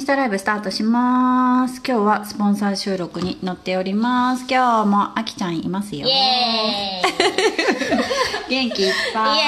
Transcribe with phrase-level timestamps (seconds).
[0.00, 1.82] ンスタライブスタートします。
[1.86, 4.46] 今日はスポンサー収録に乗っております。
[4.48, 6.06] 今日もあきちゃんいますよ。
[6.06, 8.48] イエーイ。
[8.48, 9.36] 元気いっぱい。
[9.36, 9.40] イ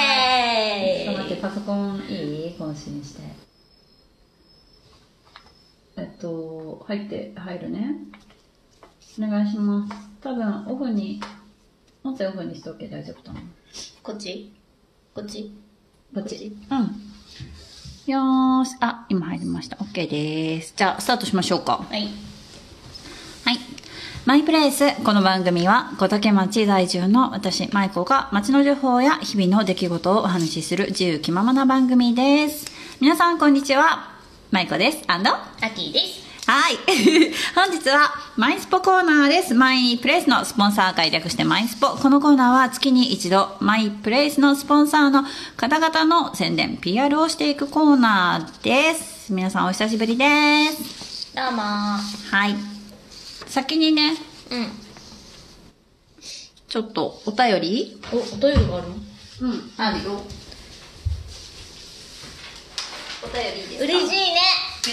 [1.05, 1.15] エーイ。
[1.15, 2.55] ちょっと待ってパソコンいい？
[2.55, 3.21] 更新して。
[5.97, 7.95] えっと入って入るね。
[9.17, 9.93] お願いします。
[10.21, 11.19] 多分オフに
[12.03, 13.41] 音声オフにしておけば大丈夫かな
[14.03, 14.53] こっち？
[15.15, 15.51] こっち。
[16.13, 16.55] こっち？
[16.69, 17.12] うん
[18.05, 22.09] よーしあ今入りました OK ですじゃあスタートしましょうかはい
[23.45, 23.59] はい。
[24.25, 24.95] マイプレイス。
[25.03, 32.71] この番組は、小竹町在住の私、舞子が街の情報や日々の出来事をお話しする自由気ままな番組です。
[33.01, 34.13] 皆さん、こんにちは。
[34.51, 35.03] 舞子です。
[35.07, 36.77] アンドアキーですはい。
[37.55, 39.53] 本日は、マイスポコーナーです。
[39.53, 41.87] マイプレイスのスポンサー会略してマイスポ。
[41.87, 45.23] このコーナーは月に一度、マイプレイスのスポンサーの
[45.55, 49.31] 方々の宣伝、PR をしていくコーナーです。
[49.31, 50.25] 皆さんお久しぶりで
[50.71, 51.33] す。
[51.33, 51.99] どうもは
[52.47, 52.55] い。
[53.47, 54.17] 先にね、
[54.51, 54.67] うん
[56.67, 58.01] ちょっとお便り？
[58.11, 58.95] おお便りがあるの？
[59.41, 60.21] うん、あるよ。
[63.23, 64.39] お便りで嬉しいね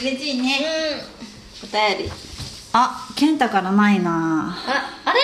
[0.01, 1.20] 嬉しいうんね。
[1.63, 2.13] お便り。
[2.73, 5.21] あ、健太からないなああれ？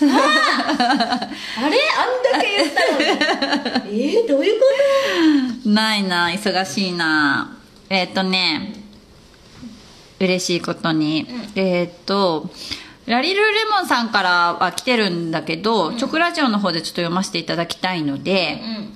[0.00, 1.76] あれ？
[1.96, 3.98] あんだけ言ったのに。
[4.18, 4.66] えー、どういうこ
[5.68, 7.56] ないな忙しいな。
[7.88, 8.74] えっ、とね、
[10.20, 11.26] 嬉しいことに。
[11.54, 12.50] えっ、と、
[13.06, 18.95] ラリルレモンさんからは来てるんだけど、直ラジオの方でちょっと読ませていただきたいので、とうん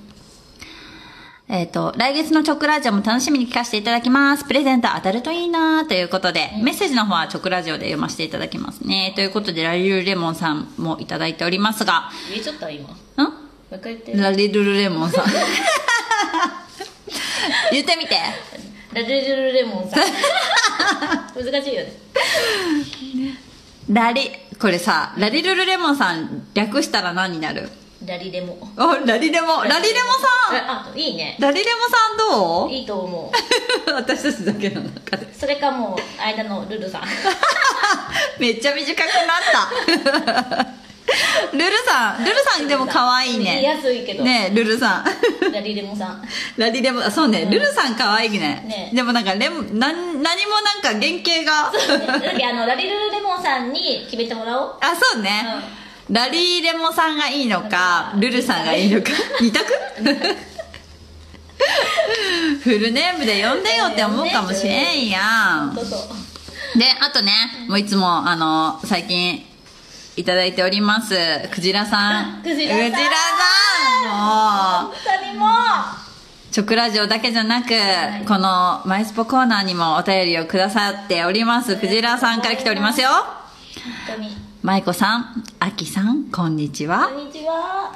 [1.53, 4.45] えっ、と、来月のチョクラジオも楽しみに聞かせていただきます。
[4.45, 9.11] プレゼント当たるといいなということで、メッセージの方はチョクラジオで読ませていただきますね。
[9.17, 12.97] ということで、ラリルレモンさんもいただいておりますが、言えちゃった今もん
[14.21, 15.25] ラリルレモンさん。
[17.73, 18.15] 言ってみて。
[18.93, 20.03] ラルルルレモンさん
[21.35, 21.93] 難しいよね
[23.89, 27.69] ラリ、これさ、ラリルルレモンさん略したら何になる？
[28.05, 30.11] ラリレモお、ラリレモ、ラリレモ
[30.49, 30.69] さん。
[30.69, 31.37] あいいね。
[31.39, 32.71] ラリレモさんどう？
[32.71, 33.31] いいと思
[33.87, 33.91] う。
[33.93, 35.31] 私たちだけの中で。
[35.33, 37.03] それかもう間のルルさん。
[38.39, 39.07] めっちゃ短くなっ
[40.53, 40.81] た。
[41.53, 43.63] ルルさん、ルルさんでも可愛い言いね。
[43.63, 45.51] やすいけど、ねルルさん。
[45.51, 46.23] ラリレモさん。
[46.57, 48.63] ラリレモ、あそうね、ルルさん可愛いね。
[48.65, 51.71] ねでもなんかレモ、なん、何もなんか原型が。
[52.21, 54.75] だってあのラリルレモンさんに決めてもらおう。
[54.81, 55.80] あ、そうね。
[56.11, 59.11] ラリレモさんがいいのか、 ルルさんがいいのか。
[59.39, 59.65] 二択？
[62.63, 65.75] フルネームで呼んでよって思うかもしれんやん。
[65.75, 65.81] で、
[66.99, 67.31] あとね、
[67.67, 69.45] もういつも、あの、最近、
[70.17, 71.15] いただいております、
[71.49, 72.41] クジラさん。
[72.43, 72.97] クジラさんさ
[74.03, 75.51] んもう、本当にもう
[76.55, 77.69] 直ラジオだけじゃなく、
[78.27, 83.07] このマイスポコーナーにもお便りをくださっております、クジラさんから来ておりますよ。
[84.07, 87.19] 本当にマイコさん、アキさん、こんにちはこ。
[87.19, 87.95] んにちは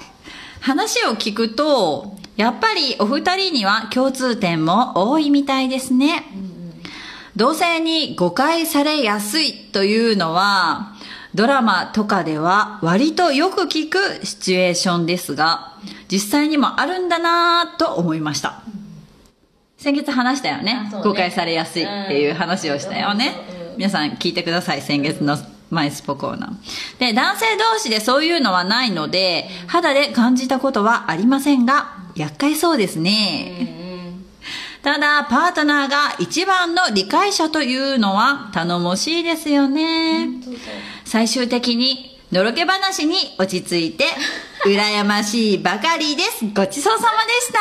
[0.62, 6.24] 話を聞くと、やっぱりお二人には共通点も多いみたいですね。
[7.36, 10.96] 同性に誤解されやすいというのは、
[11.36, 15.78] ドラマとかでは割とよく聞くシチュエーションですが、
[16.12, 18.64] 実際にもあるんだなぁと思いました。
[19.78, 23.36] 先月話したよねね誤解されやすいっていう話をしたよね。
[23.50, 25.38] うん皆さん聞いてください、先月の
[25.76, 27.00] マイスポコーナー。
[27.00, 34.16] で、男性同士でそういうのはないので、肌で感じたことはありませんが、厄介そうですね。
[34.82, 40.30] ただ、パートナーが一番の理解者というのは頼もしいですよね。
[41.04, 44.06] 最終的に、のろけ話に落ち着いて、
[44.66, 46.44] 羨ましいばかりです。
[46.54, 47.54] ごちそうさまでし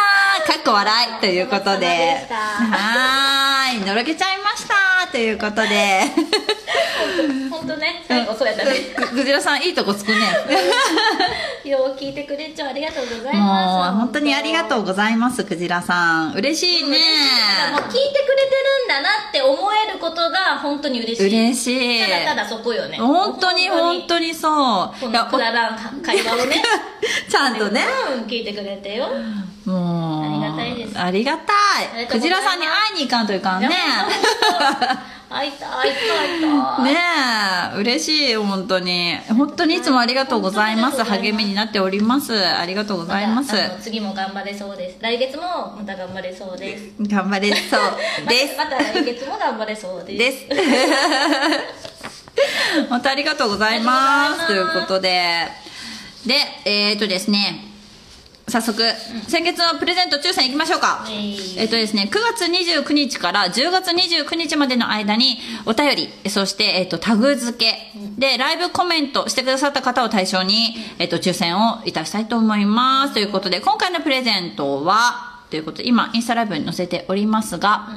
[0.47, 0.53] た。
[0.55, 1.21] かっこ笑い。
[1.21, 3.87] ということでではーい。
[3.87, 5.13] のろけちゃいました。
[5.13, 6.01] ということで。
[7.51, 10.17] 本当ね最後そうやったねくくじらさん、いいとこつくね。
[11.65, 16.35] よう聞いてくれちゃうありがとうございもう、ます本当にありがとうございます、くじらさん。
[16.35, 16.99] 嬉しいね。
[17.73, 19.57] もう聞いてくれてるんだなって思
[19.89, 22.03] えることが本当に嬉しい嬉しい。
[22.03, 24.49] ただただそこよね本当に本当にそ
[24.97, 25.01] う。
[25.01, 26.63] このくだらん会話をね
[27.29, 27.85] ちゃんとね。
[28.17, 29.09] うん聞いてくれてよ
[29.65, 30.25] もう。
[30.25, 31.53] ありがたいですありがた
[32.03, 32.07] い。
[32.07, 33.69] クジラさんに会いに行かんといかんね。
[35.35, 36.97] 会いたい会いたい会いたいね
[37.75, 39.17] え、嬉しい、本当に。
[39.37, 41.03] 本当にいつもありがとうございます。
[41.03, 42.47] 励みになっております。
[42.47, 45.43] ありがとうございます次も頑張れそうです来月も
[45.77, 48.55] また頑張れそうです頑張れそうです。
[48.57, 50.47] またまた来月も頑張れそうですです。
[52.89, 54.47] 本当ありがとうございます。
[54.47, 55.64] ということで。
[56.27, 56.35] で、
[56.65, 57.75] えっ、ー、とですね、
[58.47, 58.83] 早速、
[59.27, 61.05] 先月のプレゼント抽選いきましょうか。
[61.05, 61.59] はい。
[61.59, 65.91] えっとですね、9月29日から10月29日までの間に、お便
[66.25, 73.15] り、そして、えっと、タグ付け、で、ライブコメントしてくださった方を対象に、えっと、抽選をいたしたいと思います。
[73.15, 77.89] ということで、今回のプレゼントは、ということで、今、インスタライブに載せておりますが、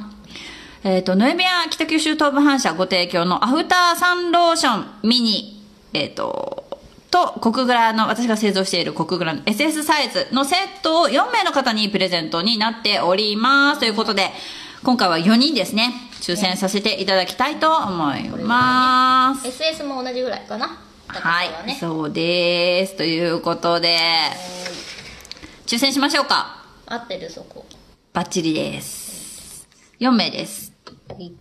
[0.82, 6.67] えっ、と、ノエビア北九州東部反射ご提供のアフターサンローションミニ、えっ、と、
[7.10, 13.80] と、コクグラの、私が製造しているコクグラの SS サイズのセットを4名の方にプレゼントになっております。
[13.80, 14.30] ということで、
[14.82, 19.48] 今回は4人ですね、抽選させていただきたいと思います。
[19.48, 20.78] SS も同じぐらいかな
[21.08, 22.96] はいそうです。
[22.96, 23.98] ということで、
[25.66, 26.64] 抽選しましょうか。
[26.86, 27.66] 合ってるそこ
[28.12, 29.66] バッチリです。
[30.00, 30.72] 4名です。
[31.08, 31.32] はい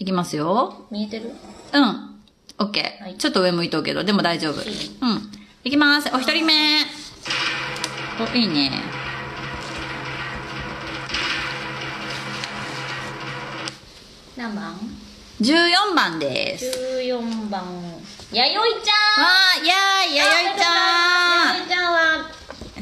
[0.00, 0.86] いきますよ。
[0.90, 1.32] 見えてる？
[1.72, 2.17] うん。
[2.58, 3.02] オッケー。
[3.04, 4.62] はいちょっと上向いとうけど、でも大丈夫。
[4.62, 4.64] い
[5.00, 5.32] うん。
[5.64, 6.08] いきます。
[6.14, 6.52] お一人目。
[8.20, 8.70] お、いいね。
[14.36, 14.78] 何番
[15.40, 16.66] ？14番です。
[16.66, 17.62] 14番
[18.32, 20.70] やよいちゃんわー、いやーい、やよいちゃ
[21.54, 22.30] んやよいちゃんは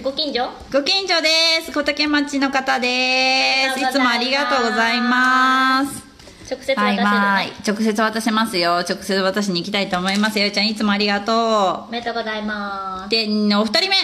[0.02, 0.50] ご近所？
[0.72, 1.28] ご近所で
[1.64, 1.72] す。
[1.72, 3.80] 小竹町の方です。
[3.80, 6.05] いつもありがとうございます。
[6.48, 7.52] 直接渡せるはい、ね、はい。
[7.66, 8.78] 直接渡せますよ。
[8.78, 10.38] 直接渡しに行きたいと思います。
[10.38, 13.10] やよいちゃん、いつもありがとおめでとうございまう。
[13.10, 13.26] すで、
[13.56, 13.96] お二人目。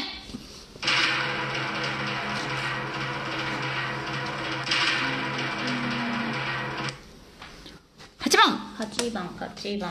[8.19, 8.59] 8番。
[8.79, 9.91] 8番8番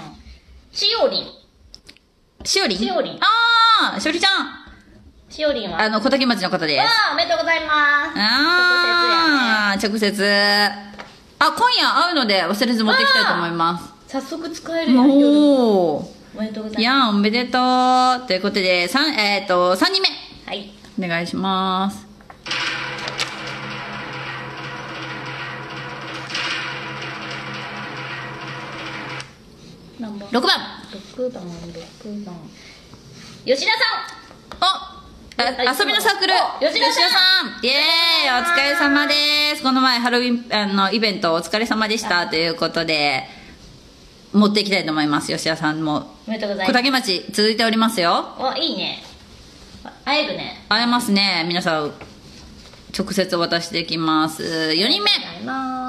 [0.73, 1.25] しおりん
[2.43, 2.77] しおりん？
[2.77, 4.61] しおりんあー、しおりちゃん。
[5.29, 5.79] しおりんは？
[5.81, 6.79] あの、小竹町の方です。
[6.79, 10.91] わあおめでとうございますあー、直接。
[11.43, 13.91] あ、今夜会うので忘れず持ってきたいと思います。
[14.07, 16.05] 早速使えるやん夜おー。
[16.35, 18.27] おめでとうございまいやー、おめでとう。
[18.27, 20.07] ということで、三えっ、と、3人目。
[20.07, 20.11] す
[20.45, 22.05] はいお願いします。
[29.99, 30.49] 何番？6番。
[30.91, 32.35] 6番6番
[33.45, 33.77] 吉田さ
[34.07, 34.20] おあ
[35.37, 36.33] 遊びのサークル。
[36.61, 37.61] お吉田さん。
[37.61, 37.65] ん。
[37.65, 38.41] イエーイ。
[38.41, 39.13] お疲れ様で
[39.55, 39.63] す。
[39.63, 42.27] この前ハロウィンあのイベントお疲れ様でした。
[42.27, 43.23] ということで
[44.33, 45.27] 持っていきたいと思います。
[45.27, 45.93] 吉田さんも。
[45.93, 46.83] んおめでとうござい小ます。
[46.83, 48.35] 竹町続いておりますよ。
[48.37, 49.03] おいいね。
[50.05, 50.65] 会えるね。
[50.69, 51.43] 会えますね。
[51.47, 51.91] 皆さん
[52.97, 54.43] 直接お渡しできます。
[54.43, 55.09] 4人目。
[55.11, 55.80] ありがとうございます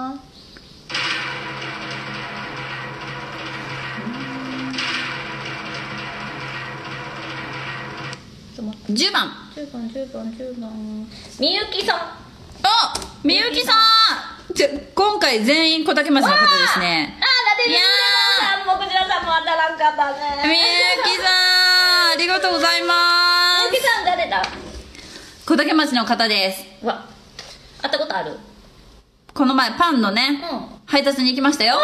[8.88, 10.70] 10番10番10番10番
[11.38, 11.98] みゆきさん。
[12.64, 12.68] お
[13.26, 14.54] みゆきさん。
[14.54, 17.16] ちょ今回全員小竹町の方ですね。
[17.20, 17.84] あーだってみゆき
[18.40, 20.42] さんもこちらさんも当たらんかったね。
[20.44, 20.56] みゆ
[21.02, 24.44] きさんありがとうございまみゆきさん誰だ？
[24.44, 24.50] す
[25.46, 26.64] 小竹町の方です。
[26.82, 27.06] うわ
[27.82, 28.38] 会ったことある？
[29.34, 30.14] この前パンのうん。
[30.14, 31.78] ね、あ配達に行きましたよ。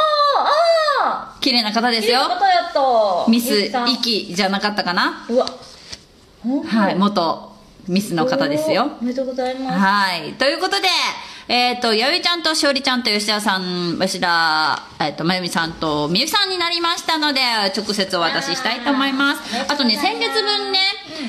[1.01, 2.21] あ綺麗な方ですよ。
[2.21, 3.31] 方やった。
[3.31, 3.91] ミスみゆきさん。
[3.91, 5.27] イキじゃなかったかな。
[5.29, 5.47] うわ
[6.45, 7.49] はい元
[7.89, 8.91] ミスの方ですよ。
[9.01, 9.79] おめでとうございます。
[9.79, 10.35] はい。
[10.35, 10.89] ということで
[11.49, 17.41] えっ、とやゆちゃんとしおりちゃんと吉田さん吉田、えっとまゆみさんとみゆきさんになりましたので
[17.75, 19.73] 直接お渡ししたいと思います。
[19.73, 20.79] あとね先月分ね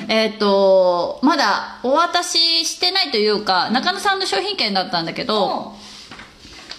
[0.10, 5.74] えっ、とまだお渡ししてないというか中野さんの商品券だったんだけど、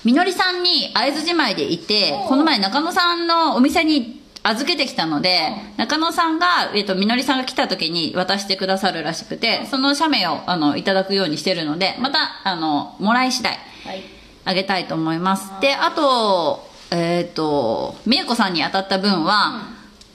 [0.05, 14.03] みのりさんに会津じまいでいてうんこの前中野さんのお店に預けてきたので中野さんが、えっとみのりさんが来た時に渡してくださるらしくてその写メをあのいただくようにしてるのでまたあのもらい次第はい。
[14.45, 15.51] あげたいと思います。
[15.61, 19.69] であとえっ、とみゆこさんに当たった分は、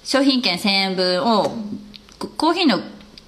[0.03, 1.55] 商品券1000円分を
[2.19, 2.79] ココーヒーの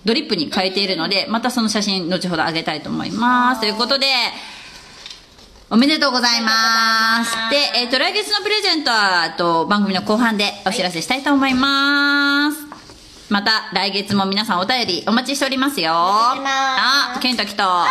[0.03, 3.61] ドリップに変えているのでまたその写真後ほどあげたいと思います。
[3.61, 4.07] ということで
[5.69, 7.35] おめでとうございます。
[7.51, 12.57] で、えっ、と、来月のプレゼントは、あと、番組の後半でお知らせしたいと思います。
[13.29, 15.91] また、来月も皆さんお便りお待ちしておりますよ。
[15.93, 17.85] あ、ケント来た。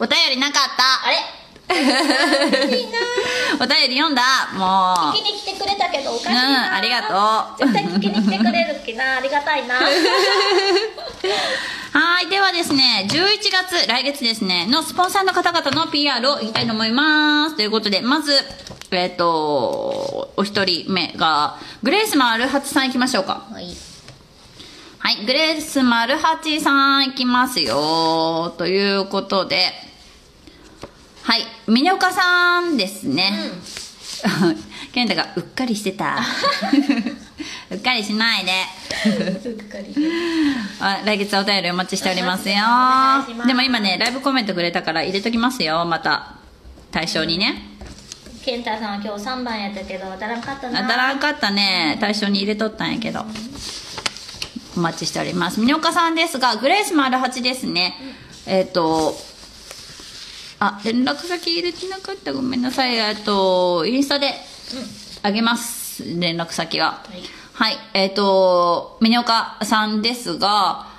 [0.00, 1.06] お便りなかった。
[1.06, 1.35] あれ？
[3.58, 4.22] お便り読んだ
[4.54, 9.82] も聞きに来てくれたけどおかしいなうんありがとう絶対聞きに来てくれるっけなありがたいなう。
[11.96, 12.26] はい。
[12.28, 17.56] ではですね、11月、来月ですね、のスポンサーの方々の PR を言いたいと思います。
[17.56, 18.32] ということで、まず、
[18.90, 23.44] えっ、と、お一人目が、グレースマルハチさん行きましょうか。
[23.50, 23.74] はい
[24.98, 28.54] はい、グレースマルハチさん行きますよ。
[28.58, 29.72] ということで、
[31.26, 33.32] はい、峰岡さんですね。
[34.94, 36.18] 健太がうっかりしてた。
[37.68, 38.52] うっかりしないで。
[39.42, 39.92] すっかり。
[40.78, 42.54] あ来月お便りお待ちしておりますよ。
[43.44, 46.36] でも今ねライブコメントくれたから入れときますよまた。
[46.92, 47.60] 対象にね。
[48.44, 50.82] 健太さんは今日3番やったけど当たらんかったな。
[50.82, 51.98] 当たらんかったね。
[52.00, 53.26] 対象に入れとったんやけど。
[54.76, 55.58] お待ちしております。
[55.58, 57.96] 峰岡さんですがグレース丸八ですね。
[58.46, 59.18] えっ、と
[60.58, 62.32] あ連絡先入れてなかった。
[62.32, 62.96] ごめんなさい。
[62.96, 64.32] えっとインスタで
[65.22, 66.02] あげます。
[66.18, 67.04] 連絡先は。
[67.04, 67.22] はい。
[67.52, 70.94] はい、えっ、と峰岡さんですが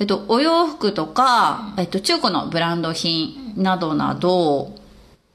[0.00, 4.76] えっと、お洋服とか、えっと、中古のブランド品などなど、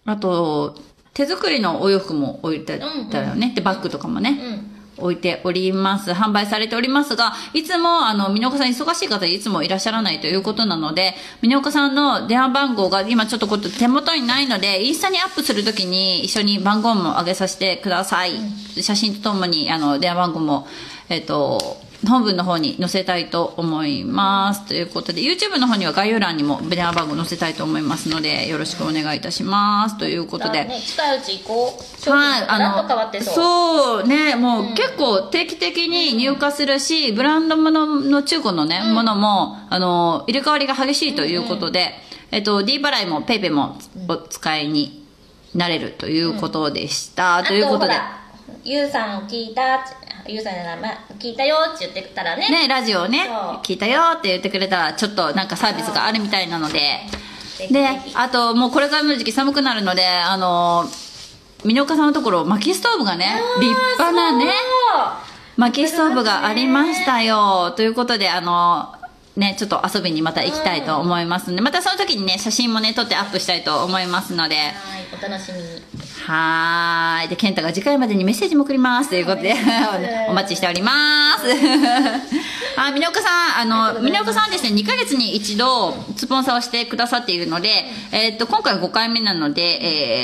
[0.05, 0.75] あと、
[1.13, 2.79] 手作りのお洋服も置いて
[3.11, 3.51] たよね。
[3.53, 4.39] で、バッグとかもね。
[4.41, 4.72] うん
[5.03, 6.11] 置いております。
[6.11, 18.33] 販売されておりますが、いつも、あの、ミノカさん忙しい方いつもいらっしゃらないということなので、ミノカさんの電話番号が今ちょっとこと手元にないので、インスタにアップするときに一緒に番号も上げさせてください。
[18.81, 20.67] 写真とともに、あの、電話番号も、
[21.09, 24.65] えっと、本文の方に載せたいと思います。
[24.65, 29.97] ということで、YouTube の方には概要欄にも電話番号載せたいと思いますので、よろしくお願いいたします。
[29.97, 30.65] ということで。
[30.65, 41.93] ね、近いうち行こうはい、あのそうそうね、もう結構定期的に入荷するし、ブランドものの中古のね、ものも、あの、入れ替わりが激しいということで、
[42.31, 45.05] えっと、D 払いも PayPay もお使いに
[45.55, 47.37] なれるということでした。
[47.37, 47.93] あということで
[48.63, 49.79] ゆうさん聞いた
[50.27, 50.87] ゆうさんないま
[51.19, 52.49] 聞いたよって言ってたらね。
[52.49, 53.29] ね、ラジオをね
[53.63, 56.99] 聞いたよって言ってくれたら、ちょっとなんかサービスがあるみたいなので、
[57.69, 60.85] であともうこれからの時期寒くなるので、あの、
[61.65, 63.25] ミノカさんのところ、薪ストーブがね、
[63.59, 64.51] 立派なね、
[65.57, 67.71] 薪ストーブがありましたよ。
[67.75, 68.95] ということで、あの、
[69.35, 74.73] ね、ちょっと遊びにまた行きたいと思いますので、またその時にね、写真もね、撮ってアップしたいと思いますので、はい
[75.13, 75.81] お楽しみに
[76.25, 77.29] はーい。
[77.29, 79.09] で、健太が次回までにメッセージも送ります。
[79.09, 79.53] ということで、
[80.29, 81.43] お待ちしております。
[82.77, 89.61] あ、峰岡さん、あの、峰岡さんはですね、2ヶ月に一度、スポンサーをしてくださっているので、えーっと、今回5回目なので、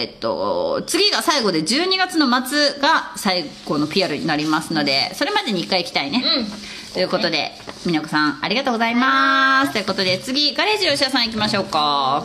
[0.02, 6.24] えーっと、次が最後で12月の末が最後の PR になりますので、それまでに1回行きたいね。
[6.26, 7.52] うんということで、
[7.86, 9.74] 峰岡さん、ありがとうございます。
[9.74, 12.24] ということで、次、ガレージ吉田さん行きましょうか。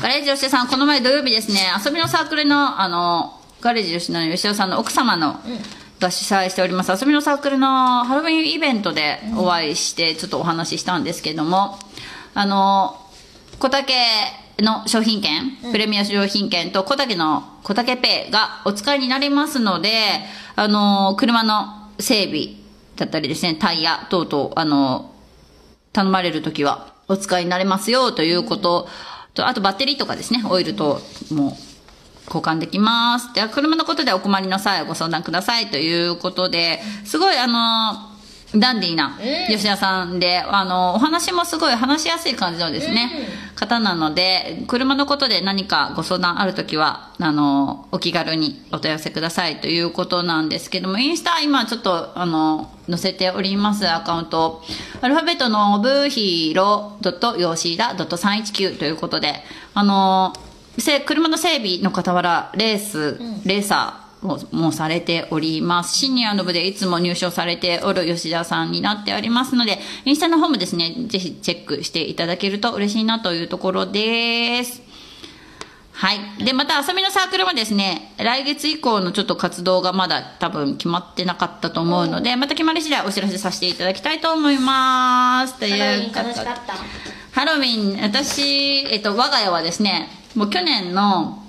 [0.00, 5.40] ガレージ吉田さん、この前土曜日ですね、遊びのサークルの、あの、ガレージ吉田の吉田さんの奥様の、
[6.00, 11.78] が主催しております、遊びのサークルのハロウィンイベントでお会いして、ちょっとお話ししたんですけども、
[12.34, 13.00] あの、
[13.58, 13.94] 小竹
[14.58, 19.90] の商品券、プレミア商品券と小竹の小竹ペイがお使いになりますので、
[20.56, 22.48] あの、車の整備
[22.96, 25.12] だったりですね、タイヤ等々、あの、
[25.92, 28.88] 頼まれるときはお使いになれますよということ
[29.34, 31.00] と、あとバッテリーとかですね、オイルと
[31.30, 31.56] も
[32.26, 33.34] 交換できます。
[33.34, 38.13] では、車のことでお困りの際はご相談くださいということで、すごいあの、
[38.56, 39.18] ダンディーな
[39.48, 53.88] 吉田さんで、あの、お話もすごい話しやすい感じのですね、方なので、車のことで何かご相談あるときは、あの、お気軽にお問い合わせくださいということなんですけども、インスタ今ちょっと、あの、載せております。
[53.88, 54.62] アカウント。
[55.00, 56.98] アルファベットのブヒーロ
[57.38, 59.42] ヨシダ319ということで、
[59.74, 60.32] あの、
[60.78, 65.96] せ車の整備の傍ら、レース、レーサー、ももされております。
[65.96, 74.82] シニアの部でいつも入賞されておる吉田さんになっておりますので、インスタの方もですね、ぜひチェックしていただけると嬉しいなというところです。
[75.92, 76.44] はい。
[76.44, 85.60] で、また遊びのサークルもですね、来月以降のちょっと活動がまだ多分決まってなかったと思うので、また決まり次第お知らせさせていただきたいと思います。
[85.60, 86.74] とハロウいうィン楽しかった
[87.32, 88.42] ハロウィン、私、
[88.90, 91.43] えっと、我が家はですね、もう去年の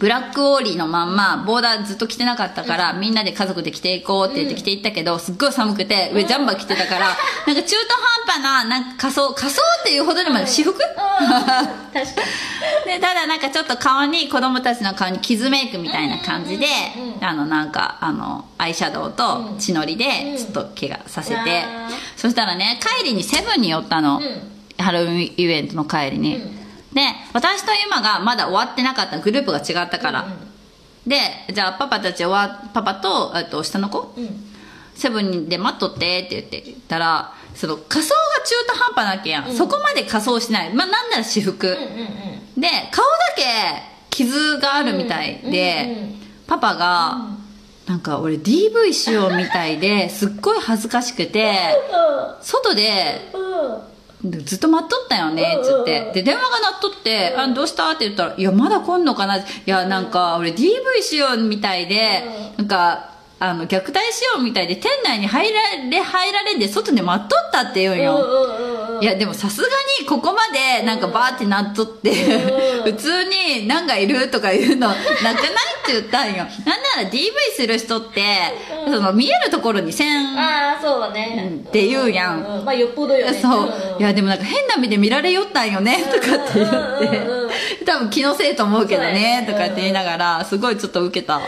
[0.00, 7.08] ブラックオーリーのまんま、ボーダーずっと着てなかったから、みんなで家族で着ていこうって言って着ていったけど、すっごい寒くて、上ジャンバー着てたから、
[7.46, 7.94] なんか中途
[8.26, 10.72] 半端な、なんか仮装、仮装っていうほどでも私服？
[10.72, 11.68] 確か
[12.86, 16.66] で、ただなんかちょっと顔に、子供たちの顔に傷メイクみたいな感じで、
[17.20, 21.66] あのなんか、あの、アイシャドウと血のりで、ちょっと怪我させて。
[22.16, 24.22] そしたらね、帰りにセブンに寄ったの。
[24.78, 26.59] ハロウィンイベントの帰りに。
[26.92, 30.26] で、私とユマがまだ終わってなかったグループが違ったから。
[31.06, 31.18] で、
[31.52, 34.12] じゃあパパたち終わ、パパと、えっと、下の子？
[34.16, 34.44] にうん。
[34.94, 39.54] セブンで待っとってって言って言ったら、その仮装が中途半端なわけやん。
[39.54, 40.74] そこまで仮装しない。
[40.74, 41.66] まあなんなら私服。
[41.66, 41.84] うんうんう
[42.36, 43.42] んで顔だけ
[44.10, 47.28] 傷があるみたいで、うんうんうんパパが、
[47.86, 51.54] なんか俺 DV しようみたいですっごい恥ずかしくて
[52.42, 53.30] 外で
[54.24, 56.10] ずっと待っとったよねっつって。
[56.14, 59.36] で電話が鳴っとって「あどうした?」って言ったら「いやまだ来んのかな？
[59.38, 60.66] いやなんか俺 DV
[61.02, 62.22] しようみたいで
[62.58, 63.09] なんか
[63.42, 69.00] あの、虐待しようみたいで、店内に入られ、入られんで、外で待っとったって言うんよ。
[69.00, 69.68] いや、でもさすが
[69.98, 75.36] にここまでなんかバーってなっとって、うん普通になんかいるとか言うのなくないっ
[75.86, 76.36] て言ったんよ。
[76.36, 78.22] なんなら DV する人って、
[78.86, 78.94] うん。
[78.94, 81.50] その見えるところに線、ああそうだね。
[81.50, 82.62] うんって言うやん。
[82.64, 83.38] まあよっぽどよね。
[83.38, 86.68] そう、んいやでもなんか変な目で見られよったんよね、とかって言っ
[87.78, 89.46] て、多分気のせいと思うけどね。
[89.48, 91.40] とかって言いながら、すごいちょっと受けた。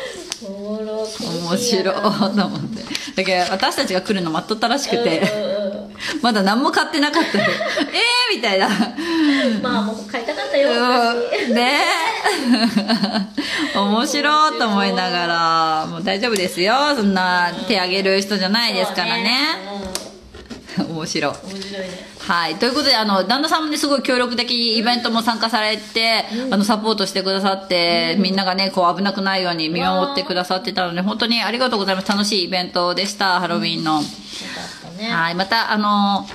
[0.49, 1.95] 面白い。
[1.95, 2.83] と思って。
[3.17, 5.23] だけど私たちが来るの待っとったらしくて、
[6.23, 7.45] まだ何も買ってなかったよ。
[7.45, 8.59] えーみたい。
[8.59, 8.69] な。
[9.63, 10.25] まあもう買い。
[10.25, 11.81] たかったようんね
[13.75, 14.59] え面白い。
[14.59, 14.93] と思い。
[14.93, 16.75] ながら、もう大丈夫ですよ。
[16.97, 18.75] そんな手あげる人じゃない。
[18.75, 19.59] ですからね。
[20.89, 21.33] 面白い。
[21.33, 21.83] 面白い。
[21.83, 22.57] ねはい。
[22.57, 32.09] ということで、あの、旦那さんもね、すごい協力的イベントも参加されて、あの、サポートしてくださって、みんながね、こう危なくないように見守ってくださってたので、本当にありがとうございます。
[32.09, 33.95] 楽しいイベントでした、ハロウィンの。
[33.95, 34.05] よか
[34.89, 35.35] ったねはい。
[35.35, 36.27] また、あの、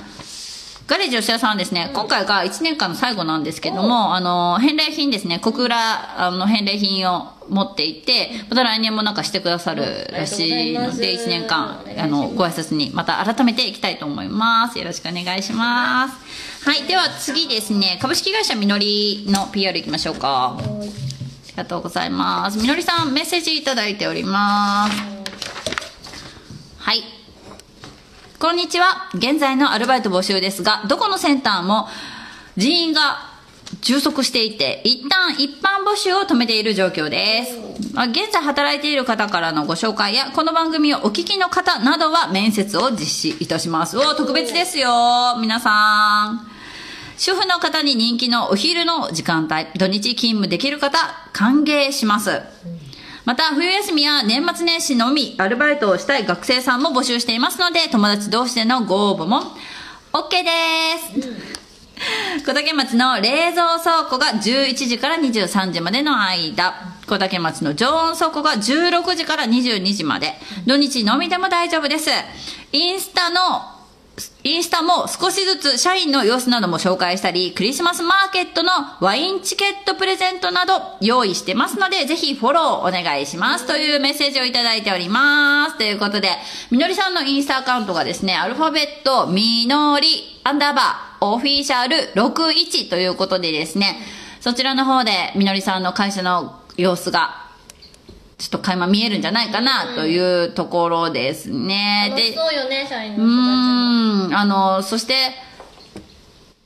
[0.88, 14.78] ガレージ吉田さんはですね、今回が1年間の最後なんですけども、あの、返礼品ですね、小倉、あの、返礼品を持っていて、また来年もなんかしてくださるらしいので、1ありがとうございます年間あの、ご挨拶にまた改めていきたいと思います。
[14.78, 16.66] よろしくお願いします。
[16.66, 16.84] はい。
[16.84, 20.56] では次ですね、株式会社みのりの PR いきましょうか。
[20.58, 22.56] ありがとうございます。
[22.56, 24.92] みのりさん、メッセージいただいております。
[26.78, 27.17] はい。
[28.38, 29.10] こんにちは。
[29.14, 31.88] 現在のアルバイト募集ですが、どこのセンターも
[32.56, 33.18] 人員が
[33.80, 37.58] 充足していて、一旦一般募集を止めている状況です。
[37.94, 43.98] ま現在働いている方からのご紹介や、この番組をお聞きの方などは面接を実施いたします。
[43.98, 45.36] お特別ですよ。
[45.40, 46.46] 皆さん。
[47.16, 50.96] 主婦の方に人気のお昼の時間帯、土日勤務できる方、
[51.32, 52.40] 歓迎します。
[53.28, 59.42] また、冬休みや年末年始のみアルバイトをしたい学生さんも募集していますので、友達同士でのご応募も
[60.14, 60.48] OK で
[62.40, 62.46] す。
[62.46, 66.72] 小竹町の冷蔵倉庫が11時から23時までの間、
[67.06, 70.32] 小竹町の常温倉庫が16時から22時まで、
[70.66, 72.08] 土日のみでも大丈夫です。
[72.72, 73.77] インスタの
[74.44, 83.66] インスタも少しずつ社員の様子なども紹介したり、クリスマスマーケットのワインチケットプレゼントなど用意してますので、ぜひフォローお願いします。
[83.66, 85.78] というメッセージをいただいております。
[85.78, 86.30] ということで、
[86.70, 94.00] みのりさんのインスタアカウントがですね、アルファベット、みのり、アンダーバー、オフィシャル61ということでですね、
[94.40, 97.47] そちらの方でみのりさんの会社の様子が
[98.38, 102.12] ちょっと垣間見えるんじゃないかなというところですね。
[102.16, 104.28] で、そうよね社員うの人たちも。
[104.28, 105.14] ーん、あの、そして、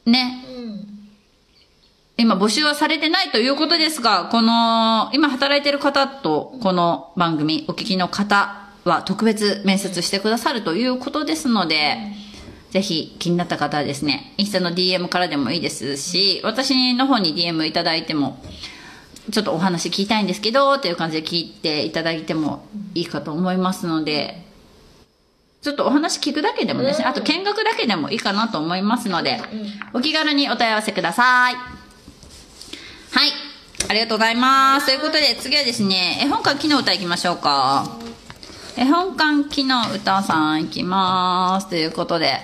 [0.05, 0.89] ね、うん。
[2.19, 11.97] 今募集はされてないということですが、この、今働いてる方と、この番組、お聞きの方は特別面接してくださるということですので、
[12.71, 18.39] ぜひ気になった方はですね、インスタの DM からでもいいですし、私の方に DM いただいても、
[19.31, 24.43] ちょっとお話聞きたいんですけど、っていう感じで聞いていただいてもいいかと思いますので、
[25.63, 29.41] ちょっとお話聞くだけでもですね、うんあと見学だけでもいいかなと思いますので、
[29.93, 31.55] お気軽にお問い合わせください。
[31.55, 31.61] は
[33.27, 33.31] い。
[33.89, 34.87] ありがとうございます。
[34.87, 37.99] ということで、次はですね、絵本館木の歌いきましょうか。
[38.77, 41.69] 絵本館木の歌さんいきます。
[41.69, 42.41] ということで、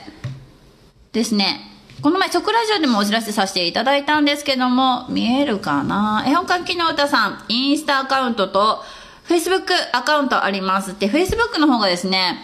[1.12, 1.60] ですね、
[2.00, 6.24] この前、直ラジオでもお知らせさせていただいたんですけども、見えるかな？
[6.26, 8.84] 絵本館木の歌さん、インスタアカウントと、
[9.26, 10.96] Facebook アカウントあります。
[10.96, 12.38] で、Facebook の方がですね、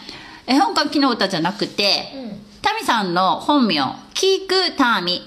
[0.48, 5.20] 絵本館木の歌じゃなくて、うんタミさんの本名、キークタミ。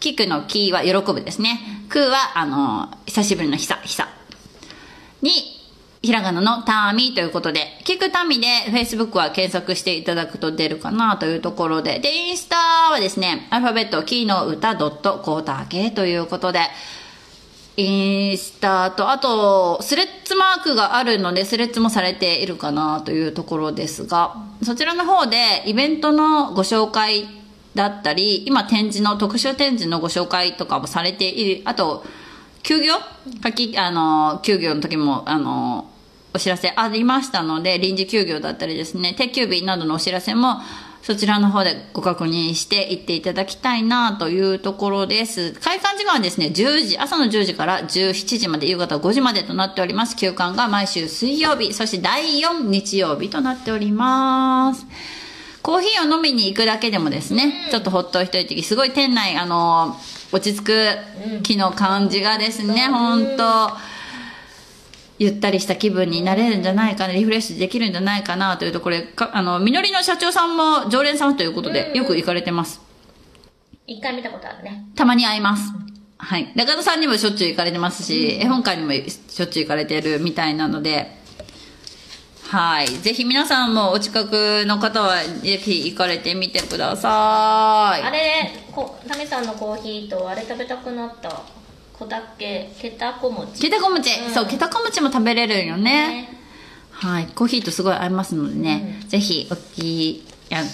[0.00, 1.60] キクのキーは喜ぶですね。
[1.90, 4.08] クーは、あの、久しぶりの久、久。
[5.20, 5.59] に、
[6.02, 12.56] ひらがなのタミということで、キクタミで Facebook は検索していただくと出るかなというところで、で、インスタ
[12.90, 16.60] はですね、アルファベット、キーの歌ドットコータケということで、
[17.76, 27.28] インスタと、あと、スレッズマークがあるので、スレッズもされているかなというところですが、そちらの方でイベントのご紹介
[27.74, 32.04] だったり、今展示の、特集展示のご紹介とかもされている、あと、
[32.62, 32.94] 休業？
[33.42, 35.89] 夏季、あの、休業の時も、あの、
[36.32, 40.60] お知らせありましたので、臨時休業だったりですね、定休日などのお知らせも、
[41.02, 45.52] そちらの方でご確認していっていただきたいなというところです。
[45.54, 50.14] 開館時間はですね、10時、朝の10時から17時まで、夕方5時までとなっております。
[50.16, 54.86] 休館が毎週水曜日、そして第4日曜日となっております。
[55.62, 59.98] コーヒーを飲みに行くだけでもですね、ちょっとほっと一息、すごい店内、あの、
[60.32, 60.96] 落ち着く
[61.42, 63.70] 木の感じがですね、うん本当
[65.20, 72.80] ゆったりした気分になれるんじゃないかな、リフレッシュできるんじゃないかなというと、これ、かあの、みのりの社長さんも常連さんということで、よく行かれてます。
[73.86, 74.86] 一回見たことあるね。
[74.96, 75.74] たまに会います。
[76.16, 76.50] はい。
[76.54, 81.18] 中野さんにもしょっちゅう行かれてますし、絵本館にもしょっちゅう行かれてるみたいなので、
[82.48, 82.86] はい。
[82.88, 88.02] ぜひ皆さんもお近くの方は、ぜひ行かれてみてください。
[88.02, 91.42] あれ、こタメさんのコーヒーとあれ食べたくなった。
[92.00, 93.60] 小だけ、けたこ餅。
[93.60, 96.22] けたこ餅、うんそう、けたこ餅も食べれるよね。
[96.22, 96.38] ね
[96.92, 97.26] はい。
[97.26, 100.24] コーヒーとすごい合いますのでね、ぜひ、おき、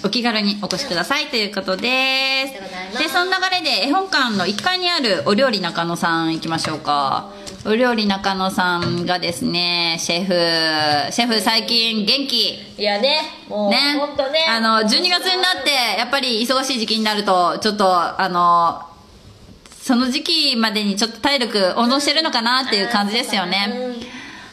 [0.05, 3.03] お気軽にお越しくださいということです。
[3.03, 7.33] でその流れで絵本館の1階にあるお料理中野さん行きましょうか。
[7.67, 12.55] お料理中野さんがですね、シェフ、シェフ最近元気。
[12.79, 13.97] いやね、もう、ね。
[13.97, 14.47] ね。
[14.49, 18.96] あの、12月になって、やっぱり忙しい時期になると、ちょっと、あの、
[19.87, 23.73] その時期までにちょっと体力温存してるのかなっていう感じですよね。
[23.73, 24.07] うん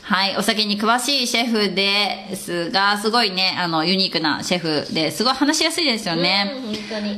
[0.03, 6.53] はい、お酒に詳しいシェフですが、すごいね、あの、ユニークなシェフで、すごい話しやすいですよね。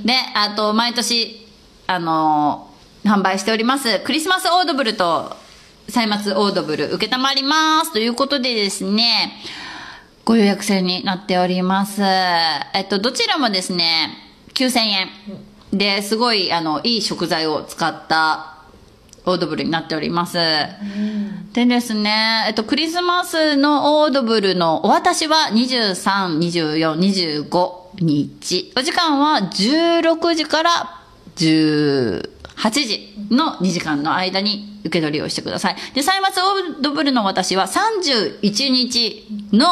[0.06, 1.45] で、あと、毎年、
[1.88, 2.69] あの、
[3.04, 5.36] 販売しております、クリスマスオードブルと、
[5.89, 7.91] 歳末オードブル、受けたまります。
[7.91, 9.34] ということでですね、
[10.23, 12.01] ご予約制になっております。
[12.01, 14.12] えっと、どちらもですね、
[14.54, 15.10] 9000円。
[15.77, 18.55] で、すごい、あの、いい食材を使った、
[19.27, 20.38] オードブルになっております。
[21.53, 28.73] でですね、えっと、クリスマスのオードブルのお渡しは23、24、25日。
[28.77, 31.01] お時間は16時から
[32.57, 35.75] 8時の2時間の間に受け取りをしてください。
[35.93, 39.65] で、歳末オードブルのお渡しは31日の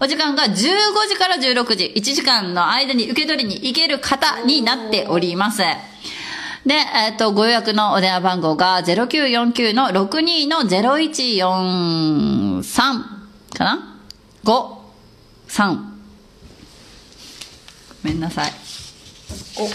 [0.00, 5.62] お時間が15時から16時、1時間の間に受け取りに行ける方になっております。
[6.66, 13.04] で、えっ、と、ご予約のお電話番号が0949の62の0143
[13.56, 14.00] かな
[14.44, 14.74] ?5、
[15.48, 15.76] 3。
[15.76, 15.82] ご
[18.02, 18.52] めんなさい。
[19.58, 19.68] お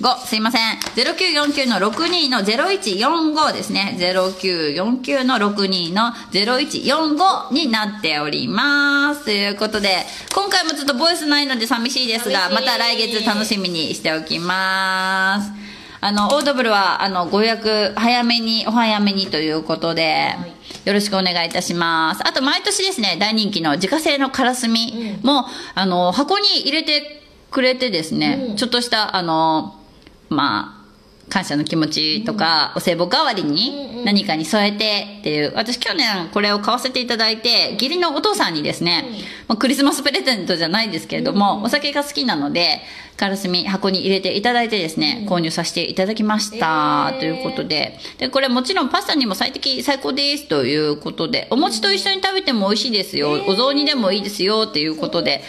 [0.00, 0.76] 5、すいません。
[0.94, 3.96] 0949の62の0145ですね。
[3.98, 9.24] 0949の62の0145になっております。
[9.24, 10.04] ということで、
[10.34, 15.50] 今回もちょっとボイスないので寂しいですが、また来月楽しみにしておきます。
[16.02, 20.34] あの、オードブルは、あの、ご予約早めに、お早めにということで、
[20.84, 22.20] よろしくお願いいたします。
[22.28, 29.74] あと、毎年ですね、大人気の自家製のカラスミも、あの、箱に入れてくれてですね、うんちょっとした、あの、
[30.28, 30.86] まあ、
[31.28, 34.04] 感謝の気持ちとか、お歳暮代わりうんにうん。
[34.04, 39.04] 何かに添えてっていう、私去年これを買わせていただいて、義理のお父さんにですね、
[39.48, 42.80] まあ、クリスマスプレゼントじゃないですけれども、お酒が好きなので、
[43.16, 47.20] カラスミ箱に入れていただいてですね、購入させていただきました、えー。
[47.20, 47.98] ということで。
[48.18, 55.42] で、これもちろんパスタにも最適、最高ですということで、お餅と一緒に食べても美味しいですよ、お雑煮でもいいですよっていうことで、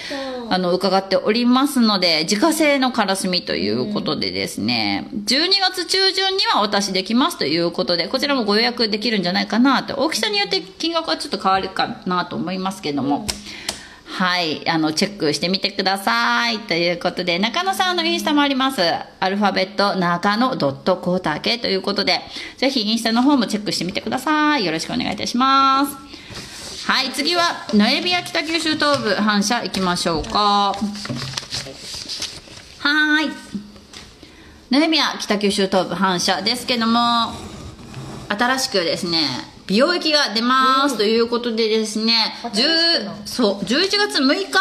[0.50, 9.96] あの、伺っておりますので、自家製のカラスミということでですね、12月中旬にはお渡しできますということで、こちらもご予約できるんじゃないかなと。
[9.96, 13.28] 大きさによって金額はちょっと変わるかなと思いますけども。
[14.10, 14.68] はい。
[14.68, 16.60] あの、チェックしてみてください。
[16.60, 18.82] ということで、中野さんのインスタもあります。
[19.20, 22.22] アルファベット、中野ドットコータケということで、
[22.58, 24.66] ぜひインスタの方もチェックしてみてください。
[24.66, 26.92] よろしくお願いいたします。
[26.92, 30.74] はい、次は、ノエビア北九州東部反射行きましょうか。
[32.80, 33.30] はい。
[34.72, 37.34] ノエビア北九州東部反射ですけども、
[38.30, 39.20] 新しくですね、
[39.68, 44.52] 美容液が出ます、ということでですね、新しくな10そう、11月6日